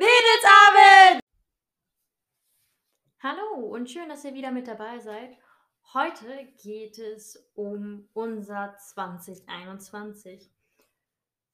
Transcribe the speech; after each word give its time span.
Mädelsabend! 0.00 1.20
Hallo 3.22 3.66
und 3.66 3.90
schön, 3.90 4.08
dass 4.08 4.24
ihr 4.24 4.32
wieder 4.32 4.50
mit 4.50 4.66
dabei 4.66 4.98
seid. 4.98 5.36
Heute 5.92 6.46
geht 6.62 6.98
es 6.98 7.50
um 7.54 8.08
unser 8.14 8.78
2021. 8.78 10.50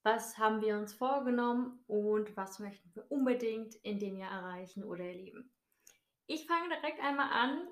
Was 0.04 0.38
haben 0.38 0.60
wir 0.60 0.78
uns 0.78 0.92
vorgenommen 0.92 1.82
und 1.88 2.36
was 2.36 2.60
möchten 2.60 2.94
wir 2.94 3.10
unbedingt 3.10 3.74
in 3.82 3.98
dem 3.98 4.16
Jahr 4.16 4.30
erreichen 4.30 4.84
oder 4.84 5.02
erleben? 5.02 5.52
Ich 6.26 6.46
fange 6.46 6.68
direkt 6.68 7.00
einmal 7.00 7.32
an 7.32 7.66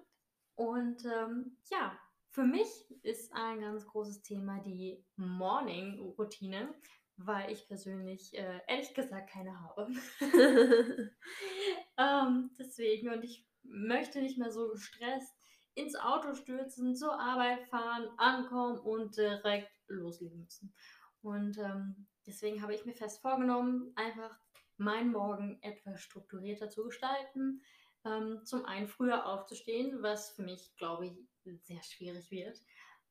und 0.56 1.04
ähm, 1.04 1.56
ja, 1.70 1.96
für 2.30 2.42
mich 2.42 2.66
ist 3.04 3.32
ein 3.32 3.60
ganz 3.60 3.86
großes 3.86 4.22
Thema 4.22 4.58
die 4.58 5.06
Morning-Routine, 5.14 6.74
weil 7.16 7.50
ich 7.50 7.66
persönlich 7.68 8.36
äh, 8.36 8.60
ehrlich 8.66 8.94
gesagt 8.94 9.30
keine 9.30 9.58
habe. 9.60 9.88
ähm, 11.98 12.50
deswegen 12.58 13.10
und 13.10 13.22
ich 13.24 13.46
möchte 13.62 14.20
nicht 14.20 14.38
mehr 14.38 14.50
so 14.50 14.68
gestresst 14.70 15.34
ins 15.74 15.96
Auto 15.96 16.34
stürzen, 16.34 16.94
zur 16.94 17.18
Arbeit 17.18 17.66
fahren, 17.68 18.08
ankommen 18.16 18.78
und 18.78 19.16
direkt 19.16 19.72
loslegen 19.88 20.40
müssen. 20.40 20.74
Und 21.22 21.58
ähm, 21.58 22.06
deswegen 22.26 22.62
habe 22.62 22.74
ich 22.74 22.84
mir 22.84 22.94
fest 22.94 23.20
vorgenommen, 23.20 23.92
einfach 23.96 24.38
meinen 24.76 25.12
Morgen 25.12 25.58
etwas 25.62 26.00
strukturierter 26.00 26.68
zu 26.68 26.84
gestalten. 26.84 27.62
Ähm, 28.04 28.44
zum 28.44 28.64
einen 28.66 28.86
früher 28.86 29.26
aufzustehen, 29.26 30.02
was 30.02 30.30
für 30.30 30.42
mich, 30.42 30.76
glaube 30.76 31.06
ich, 31.06 31.64
sehr 31.64 31.82
schwierig 31.82 32.30
wird. 32.30 32.60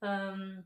Ähm, 0.02 0.64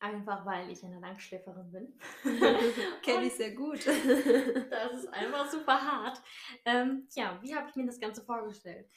einfach 0.00 0.44
weil 0.44 0.70
ich 0.70 0.84
eine 0.84 1.00
Langschläferin 1.00 1.70
bin. 1.72 1.98
Kenne 3.02 3.26
ich 3.26 3.34
sehr 3.34 3.54
gut. 3.54 3.86
das 3.86 4.92
ist 4.92 5.08
einfach 5.12 5.50
super 5.50 5.80
hart. 5.80 6.20
Ähm, 6.64 7.06
ja, 7.14 7.38
wie 7.42 7.54
habe 7.54 7.68
ich 7.68 7.76
mir 7.76 7.86
das 7.86 8.00
Ganze 8.00 8.22
vorgestellt? 8.22 8.88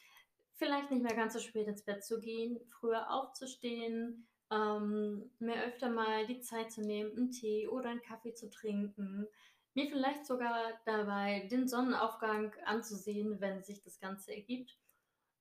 Vielleicht 0.55 0.92
nicht 0.92 1.03
mehr 1.03 1.16
ganz 1.16 1.33
so 1.33 1.39
spät 1.39 1.67
ins 1.67 1.83
Bett 1.83 2.03
zu 2.03 2.20
gehen, 2.20 2.59
früher 2.70 3.09
aufzustehen, 3.09 4.27
ähm, 4.52 5.31
mir 5.39 5.64
öfter 5.64 5.89
mal 5.89 6.25
die 6.27 6.42
Zeit 6.42 6.72
zu 6.72 6.81
nehmen, 6.81 7.16
einen 7.16 7.31
Tee 7.31 7.67
oder 7.67 7.89
einen 7.89 8.02
Kaffee 8.02 8.33
zu 8.33 8.50
trinken, 8.50 9.27
mir 9.73 9.88
vielleicht 9.88 10.25
sogar 10.25 10.80
dabei 10.86 11.47
den 11.52 11.67
Sonnenaufgang 11.67 12.53
anzusehen, 12.66 13.39
wenn 13.39 13.64
sich 13.64 13.81
das 13.81 14.00
Ganze 14.00 14.36
ergibt. 14.36 14.77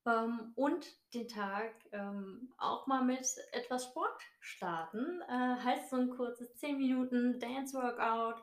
Ähm, 0.08 0.52
und 0.54 0.86
den 1.12 1.28
Tag 1.28 1.74
ähm, 1.92 2.52
auch 2.56 2.86
mal 2.86 3.04
mit 3.04 3.26
etwas 3.52 3.84
Sport 3.84 4.22
starten. 4.40 5.20
Äh, 5.28 5.56
heißt 5.62 5.90
so 5.90 5.96
ein 5.96 6.10
kurzes 6.10 6.56
10 6.56 6.78
Minuten 6.78 7.38
Dance 7.38 7.76
Workout 7.76 8.42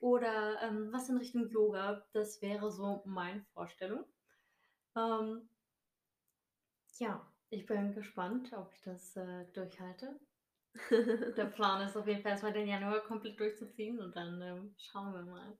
oder 0.00 0.62
ähm, 0.62 0.88
was 0.92 1.08
in 1.10 1.18
Richtung 1.18 1.48
Yoga. 1.50 2.06
Das 2.12 2.40
wäre 2.40 2.70
so 2.70 3.02
meine 3.04 3.44
Vorstellung. 3.52 4.04
Ähm, 4.96 5.48
ja, 6.98 7.26
ich 7.50 7.66
bin 7.66 7.92
gespannt, 7.92 8.52
ob 8.54 8.72
ich 8.72 8.80
das 8.82 9.14
äh, 9.16 9.44
durchhalte. 9.52 10.18
Der 11.36 11.46
Plan 11.46 11.86
ist 11.86 11.96
auf 11.96 12.06
jeden 12.06 12.22
Fall 12.22 12.32
erstmal 12.32 12.54
den 12.54 12.68
Januar 12.68 13.00
komplett 13.00 13.38
durchzuziehen 13.38 14.00
und 14.00 14.16
dann 14.16 14.40
ähm, 14.40 14.74
schauen 14.78 15.12
wir 15.12 15.22
mal. 15.22 15.58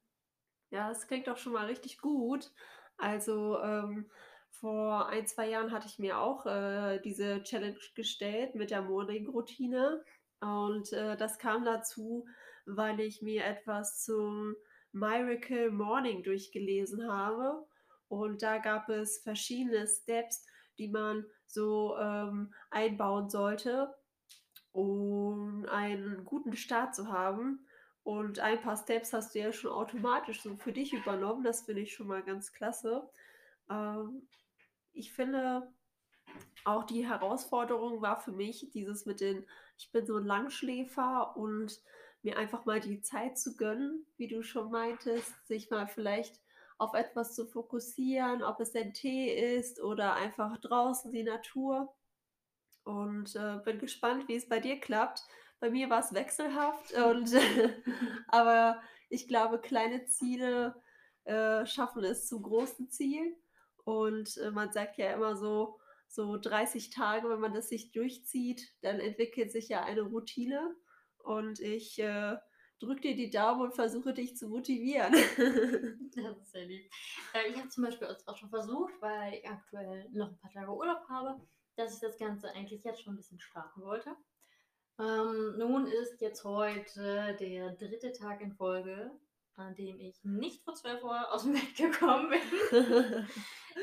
Ja, 0.70 0.88
das 0.88 1.06
klingt 1.06 1.26
doch 1.26 1.36
schon 1.36 1.52
mal 1.52 1.66
richtig 1.66 1.98
gut. 1.98 2.50
Also, 2.96 3.60
ähm, 3.60 4.10
vor 4.52 5.08
ein, 5.08 5.26
zwei 5.26 5.48
Jahren 5.48 5.72
hatte 5.72 5.88
ich 5.88 5.98
mir 5.98 6.18
auch 6.18 6.46
äh, 6.46 7.00
diese 7.00 7.42
Challenge 7.42 7.78
gestellt 7.94 8.54
mit 8.54 8.70
der 8.70 8.82
Morning-Routine. 8.82 10.04
Und 10.40 10.92
äh, 10.92 11.16
das 11.16 11.38
kam 11.38 11.64
dazu, 11.64 12.26
weil 12.66 13.00
ich 13.00 13.22
mir 13.22 13.44
etwas 13.44 14.04
zum 14.04 14.54
Miracle 14.92 15.70
Morning 15.70 16.22
durchgelesen 16.22 17.10
habe. 17.10 17.66
Und 18.08 18.42
da 18.42 18.58
gab 18.58 18.88
es 18.88 19.18
verschiedene 19.18 19.86
Steps, 19.86 20.46
die 20.78 20.88
man 20.88 21.24
so 21.46 21.96
ähm, 21.98 22.52
einbauen 22.70 23.30
sollte, 23.30 23.94
um 24.72 25.66
einen 25.66 26.24
guten 26.24 26.56
Start 26.56 26.94
zu 26.94 27.08
haben. 27.08 27.66
Und 28.04 28.40
ein 28.40 28.60
paar 28.60 28.76
Steps 28.76 29.12
hast 29.12 29.34
du 29.34 29.38
ja 29.38 29.52
schon 29.52 29.70
automatisch 29.70 30.42
so 30.42 30.56
für 30.56 30.72
dich 30.72 30.92
übernommen. 30.92 31.44
Das 31.44 31.62
finde 31.62 31.82
ich 31.82 31.94
schon 31.94 32.08
mal 32.08 32.22
ganz 32.22 32.52
klasse. 32.52 33.08
Ähm, 33.70 34.28
ich 34.92 35.12
finde, 35.12 35.72
auch 36.64 36.84
die 36.84 37.06
Herausforderung 37.06 38.02
war 38.02 38.20
für 38.20 38.32
mich 38.32 38.70
dieses 38.72 39.06
mit 39.06 39.20
den, 39.20 39.44
ich 39.78 39.90
bin 39.90 40.06
so 40.06 40.16
ein 40.16 40.26
Langschläfer 40.26 41.36
und 41.36 41.80
mir 42.22 42.38
einfach 42.38 42.64
mal 42.64 42.80
die 42.80 43.00
Zeit 43.00 43.38
zu 43.38 43.56
gönnen, 43.56 44.06
wie 44.16 44.28
du 44.28 44.42
schon 44.42 44.70
meintest, 44.70 45.46
sich 45.46 45.70
mal 45.70 45.88
vielleicht 45.88 46.40
auf 46.78 46.94
etwas 46.94 47.34
zu 47.34 47.46
fokussieren, 47.46 48.42
ob 48.42 48.60
es 48.60 48.74
ein 48.74 48.92
Tee 48.92 49.56
ist 49.56 49.80
oder 49.80 50.14
einfach 50.14 50.58
draußen 50.58 51.12
die 51.12 51.24
Natur. 51.24 51.94
Und 52.84 53.36
äh, 53.36 53.58
bin 53.64 53.78
gespannt, 53.78 54.26
wie 54.28 54.36
es 54.36 54.48
bei 54.48 54.58
dir 54.58 54.80
klappt. 54.80 55.22
Bei 55.60 55.70
mir 55.70 55.90
war 55.90 56.00
es 56.00 56.12
wechselhaft 56.12 56.92
und 56.94 57.30
aber 58.28 58.82
ich 59.08 59.28
glaube, 59.28 59.60
kleine 59.60 60.06
Ziele 60.06 60.74
äh, 61.24 61.64
schaffen 61.66 62.02
es 62.02 62.26
zu 62.26 62.40
großen 62.42 62.90
Zielen. 62.90 63.36
Und 63.84 64.36
äh, 64.38 64.50
man 64.50 64.72
sagt 64.72 64.98
ja 64.98 65.12
immer 65.12 65.36
so, 65.36 65.78
so 66.08 66.36
30 66.36 66.90
Tage, 66.90 67.28
wenn 67.28 67.40
man 67.40 67.54
das 67.54 67.68
sich 67.68 67.92
durchzieht, 67.92 68.68
dann 68.82 69.00
entwickelt 69.00 69.50
sich 69.50 69.68
ja 69.68 69.82
eine 69.82 70.02
Routine. 70.02 70.74
Und 71.18 71.60
ich 71.60 71.98
äh, 71.98 72.36
drücke 72.82 73.00
dir 73.00 73.16
die 73.16 73.30
Daumen 73.30 73.62
und 73.62 73.74
versuche 73.74 74.12
dich 74.12 74.36
zu 74.36 74.48
motivieren. 74.48 75.12
das 76.14 76.38
ist 76.38 76.52
sehr 76.52 76.66
lieb. 76.66 76.90
Äh, 77.32 77.50
ich 77.50 77.56
habe 77.56 77.68
zum 77.68 77.84
Beispiel 77.84 78.08
auch 78.26 78.36
schon 78.36 78.50
versucht, 78.50 78.92
weil 79.00 79.34
ich 79.34 79.48
aktuell 79.48 80.08
noch 80.12 80.28
ein 80.28 80.38
paar 80.38 80.50
Tage 80.50 80.72
Urlaub 80.72 81.08
habe, 81.08 81.40
dass 81.76 81.94
ich 81.94 82.00
das 82.00 82.18
Ganze 82.18 82.50
eigentlich 82.50 82.84
jetzt 82.84 83.02
schon 83.02 83.14
ein 83.14 83.16
bisschen 83.16 83.40
starten 83.40 83.80
wollte. 83.82 84.14
Ähm, 84.98 85.56
nun 85.56 85.86
ist 85.86 86.20
jetzt 86.20 86.44
heute 86.44 87.36
der 87.40 87.70
dritte 87.70 88.12
Tag 88.12 88.40
in 88.40 88.52
Folge, 88.52 89.10
an 89.56 89.74
dem 89.74 89.98
ich 90.00 90.22
nicht 90.24 90.64
vor 90.64 90.74
12 90.74 91.02
Uhr 91.02 91.32
aus 91.32 91.42
dem 91.42 91.52
Bett 91.52 91.76
gekommen 91.76 92.30
bin. 92.30 92.40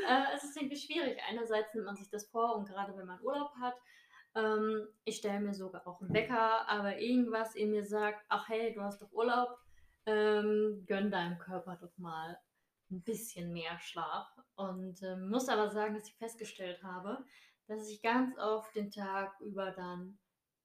äh, 0.08 0.24
es 0.36 0.44
ist 0.44 0.58
irgendwie 0.58 0.78
schwierig. 0.78 1.20
Einerseits 1.30 1.74
nimmt 1.74 1.86
man 1.86 1.96
sich 1.96 2.10
das 2.10 2.30
vor 2.30 2.56
und 2.56 2.68
gerade 2.68 2.96
wenn 2.98 3.08
man 3.08 3.22
Urlaub 3.22 3.52
hat, 3.62 3.76
ähm, 4.36 4.88
ich 5.06 5.18
stelle 5.18 5.40
mir 5.40 5.54
sogar 5.54 5.86
auch 5.88 6.02
einen 6.02 6.14
Wecker, 6.14 6.68
aber 6.68 7.00
irgendwas 7.00 7.56
in 7.56 7.72
mir 7.72 7.84
sagt, 7.84 8.24
ach 8.30 8.48
hey, 8.48 8.74
du 8.74 8.82
hast 8.82 9.02
doch 9.02 9.12
Urlaub, 9.12 9.58
ähm, 10.06 10.84
gönn 10.88 11.12
deinem 11.12 11.38
Körper 11.40 11.78
doch 11.78 11.98
mal 11.98 12.38
ein 12.92 13.02
bisschen 13.02 13.52
mehr 13.54 13.78
Schlaf. 13.80 14.28
Und 14.56 15.02
äh, 15.04 15.16
muss 15.16 15.50
aber 15.50 15.70
sagen, 15.70 15.96
dass 15.96 16.08
ich 16.08 16.16
festgestellt 16.18 16.84
habe, 16.84 17.24
dass 17.68 17.88
ich 17.88 18.02
ganz 18.02 18.38
oft 18.38 18.76
den 18.76 18.92
Tag 18.92 19.40
über 19.40 19.72
dann 19.72 20.18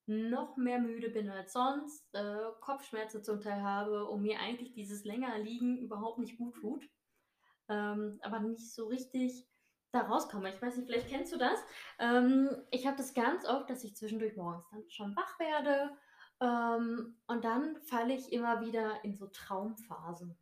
noch 0.07 0.57
mehr 0.57 0.79
müde 0.79 1.09
bin 1.09 1.29
als 1.29 1.53
sonst, 1.53 2.13
äh, 2.13 2.37
Kopfschmerzen 2.61 3.23
zum 3.23 3.41
Teil 3.41 3.61
habe 3.61 4.05
und 4.05 4.21
mir 4.21 4.39
eigentlich 4.39 4.73
dieses 4.73 5.03
länger 5.03 5.37
Liegen 5.39 5.79
überhaupt 5.79 6.19
nicht 6.19 6.37
gut 6.37 6.55
tut. 6.55 6.87
Ähm, 7.67 8.19
aber 8.21 8.39
nicht 8.39 8.73
so 8.73 8.87
richtig 8.87 9.47
da 9.91 10.01
rauskomme. 10.01 10.49
Ich 10.49 10.61
weiß 10.61 10.77
nicht, 10.77 10.87
vielleicht 10.87 11.09
kennst 11.09 11.33
du 11.33 11.37
das. 11.37 11.59
Ähm, 11.99 12.49
ich 12.69 12.85
habe 12.85 12.97
das 12.97 13.13
ganz 13.13 13.45
oft, 13.45 13.69
dass 13.69 13.83
ich 13.83 13.95
zwischendurch 13.95 14.35
morgens 14.35 14.69
dann 14.69 14.87
schon 14.89 15.15
wach 15.15 15.39
werde 15.39 15.97
ähm, 16.41 17.17
und 17.27 17.45
dann 17.45 17.77
falle 17.83 18.13
ich 18.13 18.31
immer 18.31 18.61
wieder 18.61 19.03
in 19.03 19.15
so 19.15 19.27
Traumphasen. 19.27 20.37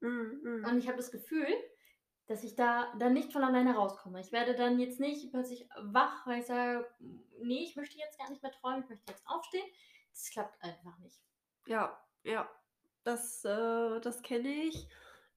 Mm, 0.00 0.06
mm. 0.06 0.64
Und 0.64 0.78
ich 0.78 0.86
habe 0.86 0.96
das 0.96 1.10
Gefühl, 1.10 1.48
dass 2.26 2.44
ich 2.44 2.54
da 2.54 2.92
dann 2.98 3.12
nicht 3.12 3.32
von 3.32 3.44
alleine 3.44 3.74
rauskomme. 3.74 4.20
Ich 4.20 4.32
werde 4.32 4.54
dann 4.54 4.78
jetzt 4.78 5.00
nicht 5.00 5.30
plötzlich 5.30 5.68
wach, 5.80 6.26
weil 6.26 6.40
ich 6.40 6.46
sage, 6.46 6.88
nee, 7.40 7.64
ich 7.64 7.76
möchte 7.76 7.98
jetzt 7.98 8.18
gar 8.18 8.30
nicht 8.30 8.42
mehr 8.42 8.52
träumen, 8.52 8.82
ich 8.82 8.88
möchte 8.88 9.12
jetzt 9.12 9.26
aufstehen. 9.26 9.66
Das 10.12 10.30
klappt 10.30 10.62
einfach 10.62 10.98
nicht. 10.98 11.20
Ja, 11.66 12.00
ja, 12.22 12.48
das, 13.04 13.44
äh, 13.44 14.00
das 14.00 14.22
kenne 14.22 14.48
ich. 14.48 14.88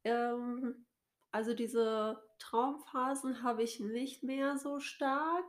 Ähm, 0.04 0.86
also 1.32 1.54
diese 1.54 2.24
Traumphasen 2.40 3.44
habe 3.44 3.64
ich 3.64 3.80
nicht 3.80 4.24
mehr 4.24 4.58
so 4.58 4.80
stark. 4.80 5.46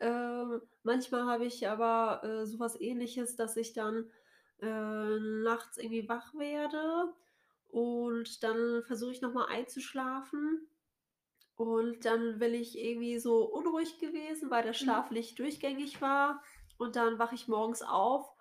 Ähm, 0.00 0.62
manchmal 0.82 1.24
habe 1.24 1.46
ich 1.46 1.66
aber 1.68 2.22
äh, 2.22 2.46
sowas 2.46 2.80
ähnliches, 2.80 3.34
dass 3.34 3.56
ich 3.56 3.72
dann 3.72 4.10
äh, 4.60 5.18
nachts 5.42 5.78
irgendwie 5.78 6.08
wach 6.08 6.34
werde 6.34 7.12
und 7.68 8.42
dann 8.42 8.82
versuche 8.84 9.12
ich 9.12 9.20
nochmal 9.20 9.46
einzuschlafen. 9.46 10.68
Und 11.56 12.04
dann 12.04 12.38
bin 12.38 12.54
ich 12.54 12.78
irgendwie 12.78 13.18
so 13.18 13.44
unruhig 13.44 13.98
gewesen, 13.98 14.50
weil 14.50 14.62
der 14.62 14.72
mhm. 14.72 14.76
Schlaf 14.76 15.10
nicht 15.10 15.38
durchgängig 15.38 16.00
war. 16.00 16.42
Und 16.76 16.96
dann 16.96 17.18
wache 17.18 17.34
ich 17.34 17.48
morgens 17.48 17.82
auf 17.82 18.32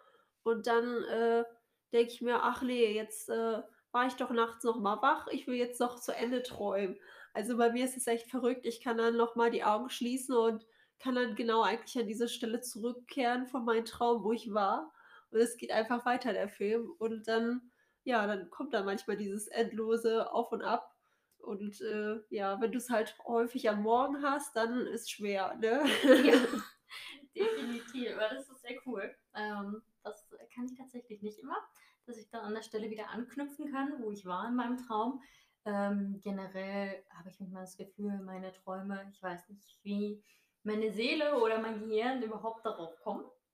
und 0.43 0.67
dann 0.67 1.03
äh, 1.03 1.43
denke 1.91 2.11
ich 2.11 2.21
mir, 2.21 2.43
ach 2.43 2.61
nee, 2.61 2.93
jetzt 2.93 3.29
äh, 3.29 3.61
war 3.91 4.07
ich 4.07 4.13
doch 4.13 4.29
nachts 4.29 4.63
noch 4.63 4.79
mal 4.79 5.01
wach, 5.01 5.27
ich 5.27 5.47
will 5.47 5.55
jetzt 5.55 5.79
noch 5.79 5.99
zu 5.99 6.15
Ende 6.15 6.43
träumen. 6.43 6.97
Also 7.33 7.57
bei 7.57 7.71
mir 7.71 7.85
ist 7.85 7.97
es 7.97 8.07
echt 8.07 8.29
verrückt. 8.29 8.65
Ich 8.65 8.81
kann 8.81 8.97
dann 8.97 9.17
noch 9.17 9.35
mal 9.35 9.51
die 9.51 9.63
Augen 9.63 9.89
schließen 9.89 10.35
und 10.35 10.65
kann 10.99 11.15
dann 11.15 11.35
genau 11.35 11.61
eigentlich 11.61 11.97
an 11.99 12.07
diese 12.07 12.27
Stelle 12.27 12.61
zurückkehren 12.61 13.47
von 13.47 13.65
meinem 13.65 13.85
Traum, 13.85 14.23
wo 14.23 14.31
ich 14.31 14.53
war. 14.53 14.93
Und 15.31 15.39
es 15.39 15.57
geht 15.57 15.71
einfach 15.71 16.05
weiter, 16.05 16.33
der 16.33 16.49
Film. 16.49 16.89
Und 16.97 17.27
dann, 17.27 17.71
ja, 18.07 18.25
dann 18.25 18.49
kommt 18.49 18.73
da 18.73 18.83
manchmal 18.83 19.17
dieses 19.17 19.47
endlose 19.47 20.31
Auf 20.31 20.53
und 20.53 20.61
Ab. 20.61 20.95
Und 21.39 21.81
äh, 21.81 22.21
ja, 22.29 22.59
wenn 22.61 22.71
du 22.71 22.77
es 22.77 22.89
halt 22.89 23.17
häufig 23.25 23.69
am 23.69 23.83
Morgen 23.83 24.23
hast, 24.23 24.55
dann 24.55 24.87
ist 24.87 25.11
schwer, 25.11 25.55
ne? 25.57 25.83
Ja, 26.03 26.35
definitiv. 27.35 28.13
Aber 28.13 28.33
das 28.33 28.49
ist 28.49 28.61
sehr 28.61 28.77
cool. 28.85 29.13
Ähm, 29.35 29.81
das 30.03 30.25
kann 30.55 30.65
ich 30.65 30.77
tatsächlich 30.77 31.21
nicht 31.21 31.39
immer, 31.39 31.57
dass 32.05 32.17
ich 32.17 32.29
dann 32.29 32.45
an 32.45 32.53
der 32.53 32.61
Stelle 32.61 32.89
wieder 32.89 33.09
anknüpfen 33.09 33.69
kann, 33.73 34.01
wo 34.01 34.09
ich 34.11 34.25
war 34.25 34.47
in 34.47 34.55
meinem 34.55 34.77
Traum. 34.77 35.21
Ähm, 35.65 36.21
generell 36.23 37.03
habe 37.09 37.27
ich 37.27 37.41
manchmal 37.41 37.63
das 37.63 37.75
Gefühl, 37.75 38.21
meine 38.21 38.53
Träume, 38.53 39.05
ich 39.11 39.21
weiß 39.21 39.49
nicht, 39.49 39.79
wie 39.83 40.23
meine 40.63 40.93
Seele 40.93 41.41
oder 41.41 41.59
mein 41.59 41.81
Gehirn 41.81 42.23
überhaupt 42.23 42.65
darauf 42.65 42.97
kommen. 43.01 43.25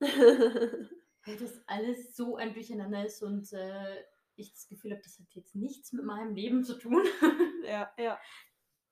weil 1.26 1.36
das 1.38 1.60
alles 1.66 2.14
so 2.16 2.36
ein 2.36 2.52
Durcheinander 2.52 3.04
ist 3.04 3.22
und 3.22 3.52
äh, 3.52 4.04
ich 4.36 4.52
das 4.52 4.68
Gefühl 4.68 4.92
habe, 4.92 5.02
das 5.02 5.18
hat 5.18 5.26
jetzt 5.30 5.54
nichts 5.54 5.92
mit 5.92 6.04
meinem 6.04 6.34
Leben 6.34 6.64
zu 6.64 6.78
tun. 6.78 7.02
ja, 7.64 7.90
ja. 7.98 8.18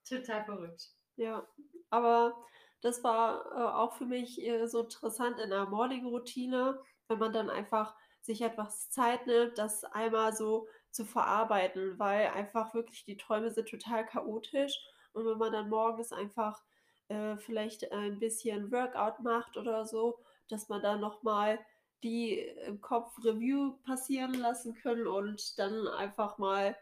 Total 0.09 0.45
verrückt. 0.45 0.91
Ja, 1.17 1.47
aber 1.91 2.37
das 2.81 3.05
war 3.05 3.47
äh, 3.53 3.75
auch 3.77 3.93
für 3.95 4.07
mich 4.07 4.41
äh, 4.43 4.67
so 4.67 4.81
interessant 4.83 5.39
in 5.39 5.51
der 5.51 5.67
Morning-Routine, 5.67 6.81
wenn 7.09 7.19
man 7.19 7.33
dann 7.33 7.51
einfach 7.51 7.95
sich 8.21 8.43
etwas 8.43 8.91
Zeit 8.91 9.27
nimmt, 9.27 9.59
das 9.59 9.85
einmal 9.85 10.33
so 10.33 10.69
zu 10.91 11.05
verarbeiten, 11.05 11.99
weil 11.99 12.29
einfach 12.29 12.75
wirklich 12.75 13.05
die 13.05 13.17
Träume 13.17 13.51
sind 13.51 13.69
total 13.69 14.05
chaotisch 14.07 14.79
und 15.13 15.27
wenn 15.27 15.39
man 15.39 15.53
dann 15.53 15.69
morgens 15.69 16.13
einfach 16.13 16.63
äh, 17.09 17.37
vielleicht 17.37 17.91
ein 17.93 18.19
bisschen 18.19 18.71
Workout 18.73 19.21
macht 19.21 19.57
oder 19.57 19.85
so, 19.85 20.19
dass 20.49 20.69
man 20.69 20.83
dann 20.83 21.01
nochmal 21.01 21.59
die 22.03 22.39
im 22.67 22.81
Kopf 22.81 23.13
Review 23.25 23.79
passieren 23.85 24.35
lassen 24.35 24.75
können 24.75 25.07
und 25.07 25.59
dann 25.59 25.87
einfach 25.89 26.39
mal 26.39 26.77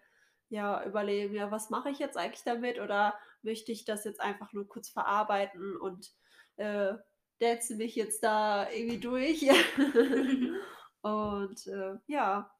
ja 0.48 0.84
überlegen, 0.84 1.34
ja, 1.34 1.50
was 1.50 1.70
mache 1.70 1.90
ich 1.90 1.98
jetzt 1.98 2.16
eigentlich 2.16 2.44
damit 2.44 2.80
oder 2.80 3.14
möchte 3.42 3.72
ich 3.72 3.84
das 3.84 4.04
jetzt 4.04 4.20
einfach 4.20 4.52
nur 4.52 4.68
kurz 4.68 4.88
verarbeiten 4.88 5.76
und 5.76 6.12
äh, 6.56 6.94
dance 7.38 7.74
mich 7.76 7.94
jetzt 7.94 8.22
da 8.22 8.68
irgendwie 8.70 8.98
durch. 8.98 9.42
und 11.02 11.66
äh, 11.66 11.98
ja, 12.06 12.50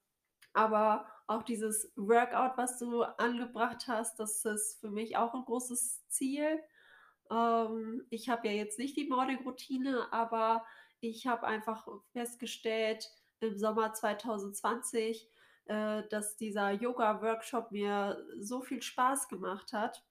aber 0.52 1.06
auch 1.26 1.42
dieses 1.42 1.92
Workout, 1.96 2.56
was 2.56 2.78
du 2.78 3.02
angebracht 3.02 3.86
hast, 3.86 4.18
das 4.18 4.44
ist 4.44 4.80
für 4.80 4.90
mich 4.90 5.16
auch 5.16 5.34
ein 5.34 5.44
großes 5.44 6.06
Ziel. 6.08 6.60
Ähm, 7.30 8.04
ich 8.10 8.28
habe 8.28 8.48
ja 8.48 8.54
jetzt 8.54 8.78
nicht 8.78 8.96
die 8.96 9.08
Morning-Routine, 9.08 10.12
aber 10.12 10.64
ich 11.00 11.26
habe 11.26 11.46
einfach 11.46 11.86
festgestellt 12.12 13.10
im 13.40 13.56
Sommer 13.58 13.92
2020, 13.92 15.28
äh, 15.66 16.02
dass 16.08 16.36
dieser 16.36 16.70
Yoga-Workshop 16.72 17.72
mir 17.72 18.24
so 18.38 18.60
viel 18.60 18.82
Spaß 18.82 19.28
gemacht 19.28 19.72
hat, 19.72 20.04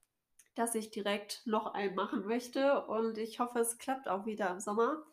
dass 0.55 0.75
ich 0.75 0.91
direkt 0.91 1.45
noch 1.45 1.73
einen 1.73 1.95
machen 1.95 2.25
möchte. 2.25 2.85
Und 2.85 3.17
ich 3.17 3.39
hoffe, 3.39 3.59
es 3.59 3.77
klappt 3.77 4.07
auch 4.07 4.25
wieder 4.25 4.49
im 4.49 4.59
Sommer. 4.59 5.03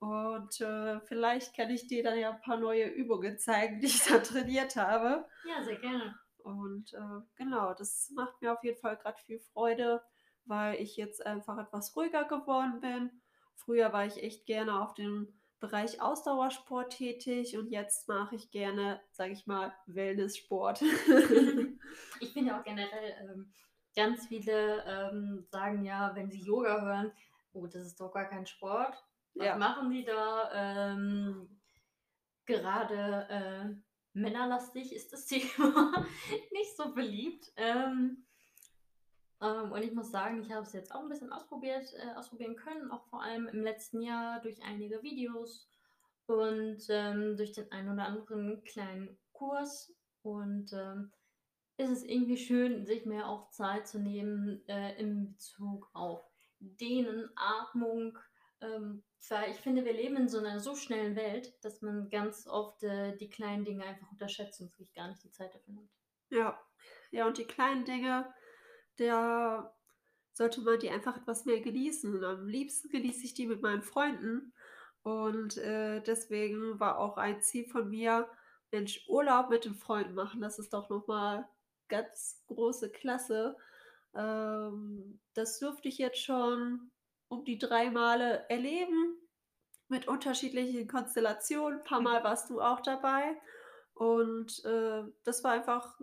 Und 0.00 0.60
äh, 0.60 1.00
vielleicht 1.02 1.54
kann 1.54 1.70
ich 1.70 1.86
dir 1.86 2.02
dann 2.02 2.18
ja 2.18 2.30
ein 2.30 2.40
paar 2.40 2.56
neue 2.56 2.86
Übungen 2.86 3.38
zeigen, 3.38 3.80
die 3.80 3.86
ich 3.86 4.04
da 4.04 4.18
trainiert 4.18 4.76
habe. 4.76 5.26
Ja, 5.46 5.62
sehr 5.62 5.78
gerne. 5.78 6.18
Und 6.38 6.92
äh, 6.94 7.20
genau, 7.36 7.72
das 7.74 8.10
macht 8.14 8.40
mir 8.42 8.52
auf 8.52 8.64
jeden 8.64 8.80
Fall 8.80 8.96
gerade 8.96 9.20
viel 9.22 9.38
Freude, 9.38 10.02
weil 10.44 10.80
ich 10.80 10.96
jetzt 10.96 11.24
einfach 11.24 11.56
etwas 11.58 11.94
ruhiger 11.94 12.24
geworden 12.24 12.80
bin 12.80 13.21
Früher 13.54 13.92
war 13.92 14.06
ich 14.06 14.22
echt 14.22 14.46
gerne 14.46 14.82
auf 14.82 14.94
dem 14.94 15.32
Bereich 15.60 16.02
Ausdauersport 16.02 16.96
tätig 16.96 17.56
und 17.56 17.70
jetzt 17.70 18.08
mache 18.08 18.34
ich 18.34 18.50
gerne, 18.50 19.00
sage 19.12 19.32
ich 19.32 19.46
mal, 19.46 19.72
Wellnesssport. 19.86 20.82
ich 22.20 22.32
finde 22.32 22.58
auch 22.58 22.64
generell, 22.64 23.14
ähm, 23.20 23.52
ganz 23.94 24.26
viele 24.26 24.84
ähm, 24.84 25.46
sagen 25.50 25.84
ja, 25.84 26.12
wenn 26.16 26.30
sie 26.30 26.40
Yoga 26.40 26.80
hören, 26.80 27.12
oh, 27.52 27.66
das 27.66 27.86
ist 27.86 28.00
doch 28.00 28.10
gar 28.10 28.24
kein 28.24 28.46
Sport. 28.46 28.96
Was 29.34 29.46
ja. 29.46 29.56
machen 29.56 29.90
die 29.90 30.04
da? 30.04 30.50
Ähm, 30.52 31.60
gerade 32.44 33.28
äh, 33.30 34.18
männerlastig 34.18 34.92
ist 34.92 35.12
das 35.12 35.26
Thema 35.26 36.06
nicht 36.52 36.76
so 36.76 36.92
beliebt. 36.92 37.52
Ähm, 37.56 38.26
ähm, 39.42 39.72
und 39.72 39.82
ich 39.82 39.92
muss 39.92 40.10
sagen, 40.10 40.40
ich 40.40 40.52
habe 40.52 40.62
es 40.62 40.72
jetzt 40.72 40.94
auch 40.94 41.02
ein 41.02 41.08
bisschen 41.08 41.32
ausprobiert, 41.32 41.92
äh, 41.94 42.16
ausprobieren 42.16 42.56
können, 42.56 42.90
auch 42.90 43.04
vor 43.06 43.22
allem 43.22 43.48
im 43.48 43.62
letzten 43.62 44.00
Jahr 44.00 44.40
durch 44.40 44.62
einige 44.62 45.02
Videos 45.02 45.68
und 46.26 46.82
ähm, 46.88 47.36
durch 47.36 47.52
den 47.52 47.70
einen 47.72 47.92
oder 47.92 48.06
anderen 48.06 48.62
kleinen 48.64 49.18
Kurs. 49.32 49.92
Und 50.22 50.72
ähm, 50.72 51.12
ist 51.76 51.90
es 51.90 52.04
irgendwie 52.04 52.36
schön, 52.36 52.86
sich 52.86 53.04
mehr 53.04 53.28
auch 53.28 53.50
Zeit 53.50 53.88
zu 53.88 53.98
nehmen 53.98 54.62
äh, 54.68 54.98
in 55.00 55.32
Bezug 55.32 55.90
auf 55.92 56.22
Dehnen, 56.60 57.28
Atmung. 57.34 58.16
Ähm, 58.60 59.02
weil 59.28 59.50
ich 59.50 59.56
finde, 59.56 59.84
wir 59.84 59.92
leben 59.92 60.16
in 60.16 60.28
so 60.28 60.38
einer 60.38 60.60
so 60.60 60.76
schnellen 60.76 61.16
Welt, 61.16 61.52
dass 61.64 61.82
man 61.82 62.08
ganz 62.10 62.46
oft 62.46 62.82
äh, 62.84 63.16
die 63.16 63.28
kleinen 63.28 63.64
Dinge 63.64 63.84
einfach 63.84 64.10
unterschätzt 64.10 64.60
und 64.60 64.72
sich 64.74 64.92
gar 64.94 65.08
nicht 65.08 65.22
die 65.24 65.30
Zeit 65.30 65.54
dafür 65.54 65.74
nimmt. 65.74 65.90
Ja, 66.30 66.60
ja, 67.10 67.26
und 67.26 67.38
die 67.38 67.44
kleinen 67.44 67.84
Dinge, 67.84 68.32
der 68.98 69.74
sollte 70.32 70.62
man 70.62 70.78
die 70.78 70.90
einfach 70.90 71.16
etwas 71.16 71.44
mehr 71.44 71.60
genießen. 71.60 72.24
Am 72.24 72.48
liebsten 72.48 72.88
genieße 72.88 73.24
ich 73.24 73.34
die 73.34 73.46
mit 73.46 73.62
meinen 73.62 73.82
Freunden. 73.82 74.52
Und 75.02 75.56
äh, 75.58 76.00
deswegen 76.00 76.78
war 76.80 76.98
auch 76.98 77.16
ein 77.16 77.42
Ziel 77.42 77.66
von 77.66 77.88
mir, 77.90 78.28
Mensch, 78.70 79.04
Urlaub 79.08 79.50
mit 79.50 79.64
den 79.64 79.74
Freunden 79.74 80.14
machen. 80.14 80.40
Das 80.40 80.58
ist 80.58 80.72
doch 80.72 80.88
nochmal 80.88 81.48
ganz 81.88 82.42
große 82.46 82.90
Klasse. 82.90 83.56
Ähm, 84.14 85.20
das 85.34 85.58
durfte 85.58 85.88
ich 85.88 85.98
jetzt 85.98 86.20
schon 86.20 86.90
um 87.28 87.44
die 87.44 87.58
drei 87.58 87.90
Male 87.90 88.48
erleben 88.48 89.16
mit 89.88 90.08
unterschiedlichen 90.08 90.88
Konstellationen. 90.88 91.80
Ein 91.80 91.84
paar. 91.84 92.00
Mal 92.00 92.24
warst 92.24 92.48
du 92.48 92.60
auch 92.60 92.80
dabei. 92.80 93.36
Und 93.94 94.64
äh, 94.64 95.02
das 95.24 95.44
war 95.44 95.52
einfach 95.52 96.00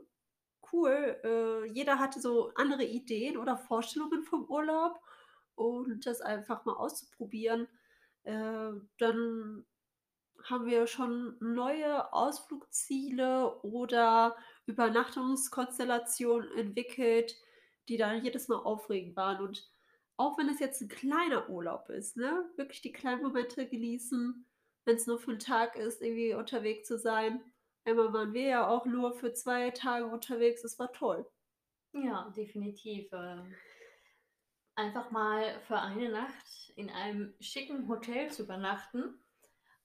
cool. 0.71 1.19
Äh, 1.23 1.71
jeder 1.71 1.99
hatte 1.99 2.19
so 2.19 2.51
andere 2.55 2.83
Ideen 2.83 3.37
oder 3.37 3.57
Vorstellungen 3.57 4.23
vom 4.23 4.45
Urlaub 4.45 4.99
und 5.55 6.05
das 6.05 6.21
einfach 6.21 6.65
mal 6.65 6.75
auszuprobieren. 6.75 7.67
Äh, 8.23 8.71
dann 8.97 9.65
haben 10.43 10.65
wir 10.65 10.87
schon 10.87 11.35
neue 11.39 12.13
Ausflugsziele 12.13 13.59
oder 13.61 14.37
Übernachtungskonstellationen 14.65 16.51
entwickelt, 16.57 17.35
die 17.89 17.97
dann 17.97 18.23
jedes 18.23 18.47
Mal 18.47 18.57
aufregend 18.57 19.15
waren. 19.15 19.43
Und 19.43 19.69
auch 20.17 20.37
wenn 20.37 20.49
es 20.49 20.59
jetzt 20.59 20.81
ein 20.81 20.87
kleiner 20.87 21.49
Urlaub 21.49 21.89
ist, 21.89 22.17
ne, 22.17 22.49
wirklich 22.55 22.81
die 22.81 22.91
kleinen 22.91 23.21
Momente 23.21 23.67
genießen, 23.67 24.45
wenn 24.85 24.95
es 24.95 25.07
nur 25.07 25.19
für 25.19 25.31
einen 25.31 25.39
Tag 25.39 25.75
ist, 25.75 26.01
irgendwie 26.01 26.33
unterwegs 26.33 26.87
zu 26.87 26.97
sein 26.97 27.41
Einmal 27.85 28.13
waren 28.13 28.33
wir 28.33 28.47
ja 28.47 28.67
auch 28.67 28.85
nur 28.85 29.13
für 29.13 29.33
zwei 29.33 29.71
Tage 29.71 30.05
unterwegs. 30.05 30.63
Es 30.63 30.77
war 30.79 30.91
toll. 30.91 31.25
Ja, 31.93 32.31
definitiv. 32.35 33.09
Ähm, 33.11 33.55
einfach 34.75 35.11
mal 35.11 35.59
für 35.61 35.79
eine 35.79 36.09
Nacht 36.09 36.71
in 36.75 36.89
einem 36.89 37.33
schicken 37.39 37.87
Hotel 37.87 38.31
zu 38.31 38.43
übernachten 38.43 39.19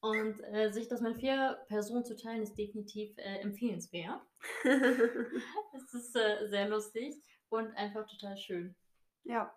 und 0.00 0.40
äh, 0.52 0.70
sich 0.70 0.86
das 0.88 1.00
mit 1.00 1.16
vier 1.16 1.64
Personen 1.66 2.04
zu 2.04 2.14
teilen, 2.14 2.42
ist 2.42 2.58
definitiv 2.58 3.16
äh, 3.16 3.38
empfehlenswert. 3.38 4.20
es 4.64 5.94
ist 5.94 6.14
äh, 6.14 6.46
sehr 6.48 6.68
lustig 6.68 7.14
und 7.48 7.74
einfach 7.74 8.06
total 8.06 8.36
schön. 8.36 8.76
Ja, 9.22 9.52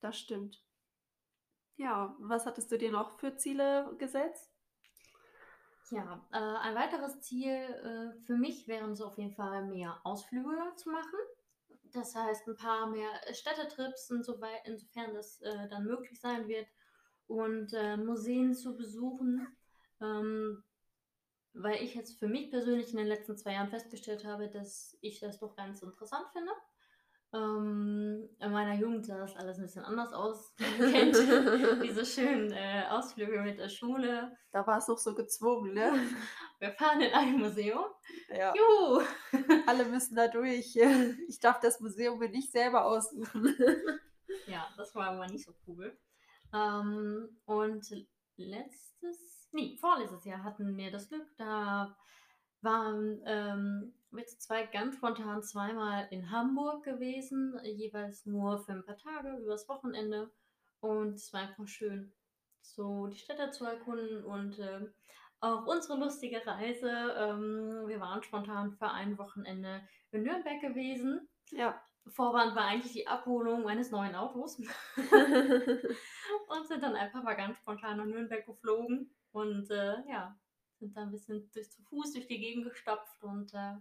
das 0.00 0.18
stimmt. 0.18 0.62
Ja, 1.76 2.14
was 2.18 2.46
hattest 2.46 2.70
du 2.70 2.78
dir 2.78 2.90
noch 2.90 3.18
für 3.18 3.36
Ziele 3.36 3.94
gesetzt? 3.98 4.51
Ja, 5.90 6.24
äh, 6.32 6.36
ein 6.36 6.74
weiteres 6.74 7.20
Ziel 7.20 7.52
äh, 7.52 8.18
für 8.20 8.36
mich 8.36 8.66
wären 8.68 8.94
so 8.94 9.06
auf 9.06 9.18
jeden 9.18 9.32
Fall 9.34 9.64
mehr 9.66 10.00
Ausflüge 10.04 10.50
zu 10.76 10.90
machen. 10.90 11.18
Das 11.92 12.14
heißt, 12.14 12.48
ein 12.48 12.56
paar 12.56 12.86
mehr 12.86 13.10
Städtetrips, 13.32 14.10
insoweit, 14.10 14.62
insofern 14.64 15.12
das 15.12 15.42
äh, 15.42 15.68
dann 15.68 15.84
möglich 15.84 16.18
sein 16.20 16.48
wird, 16.48 16.66
und 17.26 17.72
äh, 17.72 17.96
Museen 17.96 18.54
zu 18.54 18.76
besuchen. 18.76 19.46
Ähm, 20.00 20.62
weil 21.54 21.82
ich 21.82 21.94
jetzt 21.94 22.18
für 22.18 22.28
mich 22.28 22.50
persönlich 22.50 22.90
in 22.92 22.98
den 22.98 23.06
letzten 23.06 23.36
zwei 23.36 23.52
Jahren 23.52 23.68
festgestellt 23.68 24.24
habe, 24.24 24.48
dass 24.48 24.96
ich 25.00 25.20
das 25.20 25.38
doch 25.38 25.54
ganz 25.54 25.82
interessant 25.82 26.26
finde. 26.32 26.50
Ähm, 27.34 28.28
in 28.38 28.52
meiner 28.52 28.74
Jugend 28.74 29.06
sah 29.06 29.16
das 29.16 29.34
alles 29.36 29.56
ein 29.56 29.62
bisschen 29.62 29.84
anders 29.84 30.12
aus. 30.12 30.54
Kennt 30.78 31.16
diese 31.82 32.04
schönen 32.04 32.52
äh, 32.52 32.84
Ausflüge 32.90 33.40
mit 33.40 33.58
der 33.58 33.70
Schule. 33.70 34.36
Da 34.50 34.66
war 34.66 34.78
es 34.78 34.88
noch 34.88 34.98
so 34.98 35.14
gezwungen, 35.14 35.72
ne? 35.72 35.92
Wir 36.58 36.72
fahren 36.72 37.00
in 37.00 37.12
ein 37.12 37.38
Museum. 37.38 37.86
Ja. 38.28 38.52
Juhu! 38.54 39.02
Alle 39.66 39.84
müssen 39.86 40.14
da 40.14 40.28
durch. 40.28 40.76
Ich 41.26 41.40
darf 41.40 41.58
das 41.60 41.80
Museum 41.80 42.18
mir 42.18 42.28
nicht 42.28 42.52
selber 42.52 42.84
aussuchen. 42.84 43.56
ja, 44.46 44.68
das 44.76 44.94
war 44.94 45.10
aber 45.10 45.26
nicht 45.26 45.44
so 45.44 45.52
cool. 45.66 45.98
Ähm, 46.54 47.40
und 47.46 48.06
letztes, 48.36 49.48
nee, 49.52 49.76
vorletztes 49.80 50.24
Jahr 50.24 50.44
hatten 50.44 50.76
wir 50.76 50.90
das 50.90 51.08
Glück, 51.08 51.26
da 51.36 51.96
waren 52.60 53.22
ähm, 53.26 53.94
wir 54.16 54.26
zu 54.26 54.38
zweit 54.38 54.72
ganz 54.72 54.96
spontan 54.96 55.42
zweimal 55.42 56.06
in 56.10 56.30
Hamburg 56.30 56.84
gewesen, 56.84 57.58
jeweils 57.64 58.26
nur 58.26 58.58
für 58.58 58.72
ein 58.72 58.84
paar 58.84 58.98
Tage, 58.98 59.36
übers 59.42 59.68
Wochenende. 59.68 60.30
Und 60.80 61.14
es 61.14 61.32
war 61.32 61.42
einfach 61.42 61.66
schön, 61.66 62.12
so 62.60 63.06
die 63.06 63.18
Städte 63.18 63.50
zu 63.50 63.64
erkunden 63.64 64.24
und 64.24 64.58
äh, 64.58 64.86
auch 65.40 65.66
unsere 65.66 65.98
lustige 65.98 66.46
Reise. 66.46 66.90
Ähm, 67.16 67.86
wir 67.86 68.00
waren 68.00 68.22
spontan 68.22 68.72
für 68.72 68.90
ein 68.90 69.18
Wochenende 69.18 69.82
in 70.10 70.22
Nürnberg 70.22 70.60
gewesen. 70.60 71.28
Ja. 71.50 71.80
Vorwand 72.08 72.56
war 72.56 72.64
eigentlich 72.64 72.94
die 72.94 73.06
Abholung 73.06 73.62
meines 73.62 73.92
neuen 73.92 74.16
Autos. 74.16 74.58
und 76.48 76.66
sind 76.66 76.82
dann 76.82 76.96
einfach 76.96 77.22
mal 77.22 77.34
ganz 77.34 77.58
spontan 77.58 77.98
nach 77.98 78.06
Nürnberg 78.06 78.44
geflogen 78.44 79.14
und 79.30 79.70
äh, 79.70 80.02
ja, 80.08 80.36
sind 80.80 80.96
dann 80.96 81.08
ein 81.08 81.12
bisschen 81.12 81.48
durch 81.52 81.70
zu 81.70 81.80
Fuß 81.82 82.12
durch 82.12 82.26
die 82.26 82.40
Gegend 82.40 82.68
gestapft 82.68 83.22
und 83.22 83.54
äh, 83.54 83.74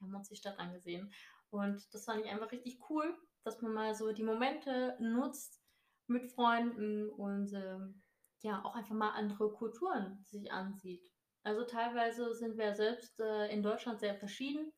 haben 0.00 0.14
uns 0.14 0.28
die 0.28 0.36
Stadt 0.36 0.58
angesehen. 0.58 1.12
Und 1.50 1.82
das 1.94 2.04
fand 2.04 2.24
ich 2.24 2.30
einfach 2.30 2.50
richtig 2.50 2.78
cool, 2.88 3.16
dass 3.44 3.60
man 3.62 3.72
mal 3.72 3.94
so 3.94 4.12
die 4.12 4.22
Momente 4.22 4.96
nutzt 5.00 5.62
mit 6.06 6.30
Freunden 6.32 7.08
und 7.10 7.52
ähm, 7.52 8.02
ja, 8.40 8.62
auch 8.64 8.74
einfach 8.74 8.94
mal 8.94 9.10
andere 9.10 9.52
Kulturen 9.52 10.22
sich 10.24 10.52
ansieht. 10.52 11.10
Also 11.42 11.64
teilweise 11.64 12.34
sind 12.34 12.56
wir 12.56 12.74
selbst 12.74 13.20
äh, 13.20 13.52
in 13.52 13.62
Deutschland 13.62 14.00
sehr 14.00 14.14
verschieden 14.14 14.72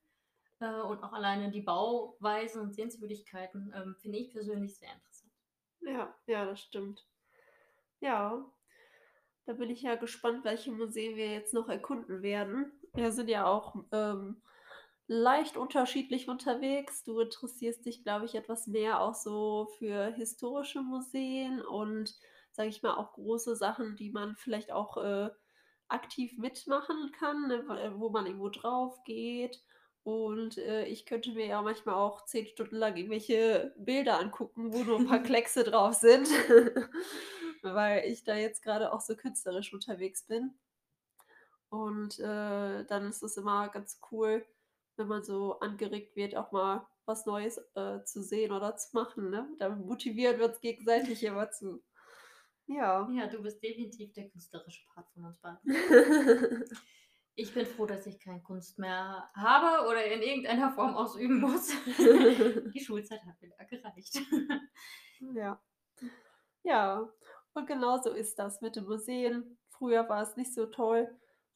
äh, 0.61 0.81
und 0.81 1.03
auch 1.03 1.13
alleine 1.13 1.51
die 1.51 1.63
Bauweisen 1.63 2.61
und 2.61 2.75
Sehenswürdigkeiten 2.75 3.73
ähm, 3.75 3.97
finde 4.01 4.19
ich 4.19 4.33
persönlich 4.33 4.77
sehr 4.77 4.93
interessant. 4.93 5.33
Ja, 5.81 6.15
ja, 6.27 6.45
das 6.45 6.61
stimmt. 6.61 7.07
Ja, 8.01 8.45
da 9.47 9.53
bin 9.53 9.71
ich 9.71 9.83
ja 9.83 9.95
gespannt, 9.95 10.45
welche 10.45 10.73
Museen 10.73 11.17
wir 11.17 11.33
jetzt 11.33 11.55
noch 11.55 11.69
erkunden 11.69 12.23
werden. 12.23 12.73
Wir 12.95 13.13
sind 13.13 13.29
ja 13.29 13.47
auch 13.47 13.77
ähm, 13.93 14.43
leicht 15.09 15.57
unterschiedlich 15.57 16.29
unterwegs. 16.29 17.05
Du 17.05 17.21
interessierst 17.21 17.87
dich, 17.87 18.03
glaube 18.03 18.27
ich, 18.27 18.35
etwas 18.35 18.67
mehr 18.67 19.01
auch 19.01 19.15
so 19.15 19.69
für 19.79 20.07
historische 20.13 20.83
Museen 20.83 21.61
und, 21.63 22.15
sage 22.53 22.69
ich 22.69 22.83
mal, 22.83 22.95
auch 22.95 23.13
große 23.13 23.57
Sachen, 23.57 23.97
die 23.97 24.11
man 24.11 24.37
vielleicht 24.37 24.73
auch 24.73 24.97
äh, 24.97 25.31
aktiv 25.89 26.37
mitmachen 26.39 27.13
kann, 27.13 27.49
ne, 27.49 27.65
äh, 27.81 27.99
wo 27.99 28.11
man 28.11 28.27
irgendwo 28.27 28.49
drauf 28.49 29.03
geht. 29.05 29.63
Und 30.03 30.59
äh, 30.59 30.85
ich 30.87 31.05
könnte 31.07 31.33
mir 31.33 31.47
ja 31.47 31.63
manchmal 31.63 31.97
auch 31.97 32.25
zehn 32.27 32.47
Stunden 32.47 32.77
lang 32.77 32.97
irgendwelche 32.97 33.75
Bilder 33.77 34.21
angucken, 34.21 34.73
wo 34.73 34.85
nur 34.85 34.99
ein 34.99 35.07
paar 35.07 35.19
Kleckse 35.23 35.65
drauf 35.65 35.95
sind, 35.95 36.29
weil 37.63 38.05
ich 38.09 38.25
da 38.25 38.37
jetzt 38.37 38.63
gerade 38.63 38.93
auch 38.93 39.01
so 39.01 39.17
künstlerisch 39.17 39.73
unterwegs 39.73 40.25
bin. 40.25 40.55
Und 41.71 42.21
äh, 42.21 42.85
dann 42.85 43.09
ist 43.09 43.23
es 43.23 43.37
immer 43.37 43.69
ganz 43.69 44.01
cool, 44.13 44.47
wenn 44.97 45.09
man 45.09 45.23
so 45.23 45.59
angeregt 45.61 46.17
wird, 46.17 46.37
auch 46.37 46.53
mal 46.53 46.87
was 47.05 47.27
Neues 47.27 47.59
äh, 47.75 48.03
zu 48.05 48.23
sehen 48.23 48.53
oder 48.53 48.77
zu 48.77 48.89
machen. 48.97 49.31
Ne? 49.31 49.49
Da 49.59 49.69
motivieren 49.69 50.39
wir 50.39 50.49
uns 50.49 50.61
gegenseitig 50.61 51.23
immer 51.23 51.51
zu. 51.51 51.83
Ja. 52.67 53.09
Ja, 53.13 53.27
du 53.29 53.43
bist 53.43 53.63
definitiv 53.63 54.13
der 54.13 54.29
künstlerische 54.29 54.85
Part 54.93 55.09
von 55.11 55.25
uns 55.25 55.39
beiden. 55.39 55.61
ich 57.37 57.55
bin 57.55 57.65
froh, 57.65 57.87
dass 57.87 58.07
ich 58.07 58.19
keine 58.19 58.43
Kunst 58.43 58.79
mehr 58.79 59.31
habe 59.35 59.89
oder 59.89 60.05
in 60.05 60.23
irgendeiner 60.23 60.73
Form 60.73 60.97
ausüben 60.97 61.41
muss. 61.41 61.69
Die 62.75 62.81
Schulzeit 62.85 63.21
hat 63.25 63.41
wieder 63.41 63.65
gereicht. 63.67 64.21
ja. 65.35 65.63
Ja, 66.65 67.09
und 67.55 67.67
genau 67.67 68.03
so 68.03 68.11
ist 68.11 68.41
das 68.41 68.61
mit 68.61 68.75
den 68.75 68.85
Museen. 68.85 69.57
Früher 69.69 70.09
war 70.09 70.23
es 70.23 70.37
nicht 70.37 70.53
so 70.53 70.67
toll. 70.67 71.09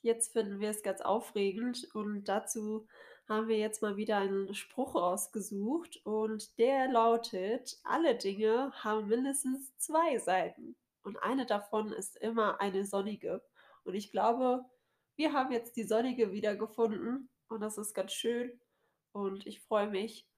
Jetzt 0.03 0.33
finden 0.33 0.61
wir 0.61 0.71
es 0.71 0.85
ganz 0.85 1.01
aufregend 1.01 1.89
und 1.95 2.29
dazu 2.29 2.87
haben 3.31 3.49
wir 3.49 3.59
jetzt 3.59 3.81
mal 3.81 3.97
wieder 3.97 4.19
einen 4.19 4.55
Spruch 4.55 4.95
ausgesucht 4.95 6.01
und 6.05 6.59
der 6.59 6.89
lautet, 6.89 7.79
alle 7.85 8.17
Dinge 8.17 8.73
haben 8.73 9.09
mindestens 9.09 9.77
zwei 9.79 10.19
Seiten 10.19 10.77
und 11.03 11.17
eine 11.23 11.47
davon 11.47 11.93
ist 11.93 12.17
immer 12.17 12.61
eine 12.61 12.85
sonnige. 12.85 13.43
Und 13.85 13.95
ich 13.95 14.11
glaube, 14.11 14.65
wir 15.17 15.33
haben 15.33 15.53
jetzt 15.53 15.77
die 15.77 15.85
sonnige 15.85 16.33
wieder 16.33 16.57
gefunden 16.57 17.31
und 17.49 17.61
das 17.61 17.79
ist 17.79 17.95
ganz 17.95 18.13
schön 18.13 18.61
und 19.13 19.47
ich 19.47 19.61
freue 19.61 19.89
mich 19.89 20.29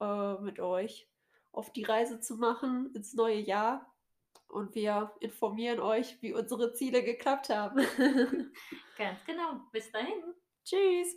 äh, 0.00 0.34
mit 0.40 0.58
euch 0.58 1.08
auf 1.52 1.72
die 1.72 1.84
Reise 1.84 2.20
zu 2.20 2.36
machen 2.36 2.92
ins 2.94 3.14
neue 3.14 3.38
Jahr 3.38 3.94
und 4.48 4.74
wir 4.74 5.12
informieren 5.20 5.78
euch, 5.80 6.20
wie 6.20 6.34
unsere 6.34 6.72
Ziele 6.74 7.04
geklappt 7.04 7.48
haben. 7.48 7.78
Ganz 8.98 9.24
genau. 9.24 9.60
Bis 9.72 9.90
dahin. 9.92 10.34
Tschüss. 10.64 11.16